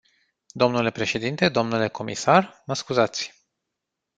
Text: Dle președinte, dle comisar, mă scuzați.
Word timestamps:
Dle 0.55 0.89
președinte, 0.91 1.49
dle 1.49 1.87
comisar, 1.87 2.63
mă 2.65 2.73
scuzați. 2.73 3.45